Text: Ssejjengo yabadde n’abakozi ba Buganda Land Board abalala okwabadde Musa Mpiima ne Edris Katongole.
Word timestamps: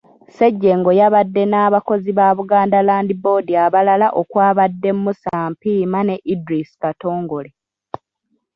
Ssejjengo 0.29 0.91
yabadde 0.99 1.41
n’abakozi 1.47 2.11
ba 2.17 2.27
Buganda 2.37 2.79
Land 2.87 3.09
Board 3.23 3.47
abalala 3.65 4.07
okwabadde 4.21 4.89
Musa 5.03 5.35
Mpiima 5.51 5.99
ne 6.07 6.15
Edris 6.33 6.69
Katongole. 6.81 7.49